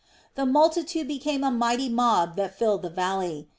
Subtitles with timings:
[0.33, 3.49] The multitude became a mighty mob that filled the valley.